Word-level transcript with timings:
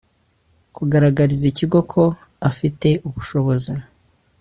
kugaragariza 0.75 1.43
ikigo 1.51 1.79
ko 1.91 2.03
afite 2.49 2.87
ubushobozi 3.07 3.73